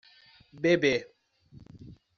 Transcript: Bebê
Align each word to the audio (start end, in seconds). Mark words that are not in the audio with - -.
Bebê 0.61 0.95